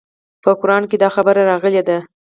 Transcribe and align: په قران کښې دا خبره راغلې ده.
په 0.43 0.49
قران 0.59 0.83
کښې 0.89 0.97
دا 1.03 1.09
خبره 1.15 1.41
راغلې 1.51 1.81
ده. 1.87 1.97